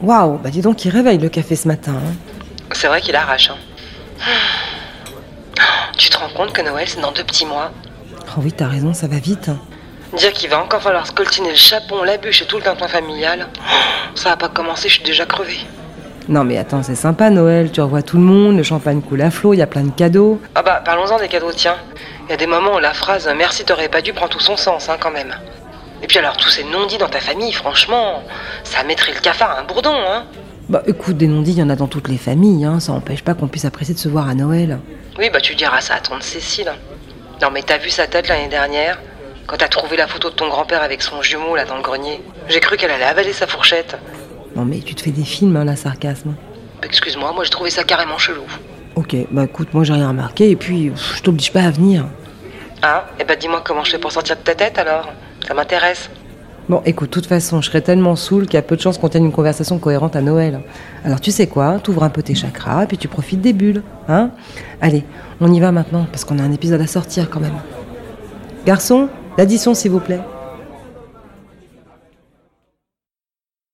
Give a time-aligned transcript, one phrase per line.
[0.00, 1.92] Waouh, bah dis donc, il réveille le café ce matin.
[1.96, 2.12] hein.
[2.72, 3.50] C'est vrai qu'il arrache.
[3.50, 3.56] Hein.
[5.96, 7.72] Tu te rends compte que Noël, c'est dans deux petits mois
[8.36, 9.48] Oh oui, t'as raison, ça va vite.
[9.48, 9.58] hein.
[10.16, 13.48] Dire qu'il va encore falloir scoltiner le chapon, la bûche et tout le tintouin familial.
[14.14, 15.58] Ça va pas commencer, je suis déjà crevée.
[16.28, 19.30] Non mais attends, c'est sympa Noël, tu revois tout le monde, le champagne coule à
[19.30, 20.40] flot, il y a plein de cadeaux.
[20.54, 21.76] Ah bah, parlons-en des cadeaux, tiens.
[22.26, 24.56] Il y a des moments où la phrase merci t'aurais pas dû prend tout son
[24.56, 25.34] sens, hein, quand même.
[26.02, 28.22] Et puis alors, tous ces non-dits dans ta famille, franchement,
[28.64, 30.24] ça mettrait le cafard à un bourdon, hein.
[30.68, 33.22] Bah écoute, des non-dits, il y en a dans toutes les familles, hein, ça empêche
[33.24, 34.78] pas qu'on puisse apprécier de se voir à Noël.
[35.18, 36.70] Oui, bah tu diras ça à tante Cécile.
[37.40, 38.98] Non, mais t'as vu sa tête l'année dernière?
[39.46, 42.20] Quand t'as trouvé la photo de ton grand-père avec son jumeau là dans le grenier
[42.48, 43.96] J'ai cru qu'elle allait avaler sa fourchette.
[44.54, 46.34] Non mais tu te fais des films, hein, la sarcasme.
[46.82, 48.44] Excuse-moi, moi j'ai trouvé ça carrément chelou.
[48.94, 52.04] Ok, bah écoute, moi j'ai rien remarqué et puis pff, je t'oblige pas à venir.
[52.82, 55.08] Ah, eh bah dis-moi comment je fais pour sortir de ta tête alors?
[55.46, 56.10] Ça m'intéresse.
[56.68, 58.98] Bon, écoute, de toute façon, je serais tellement saoul qu'il y a peu de chances
[58.98, 60.60] qu'on tienne une conversation cohérente à Noël.
[61.02, 64.30] Alors tu sais quoi, t'ouvres un peu tes chakras puis tu profites des bulles, hein?
[64.82, 65.04] Allez,
[65.40, 67.54] on y va maintenant parce qu'on a un épisode à sortir quand même.
[68.66, 70.20] Garçon, l'addition s'il vous plaît.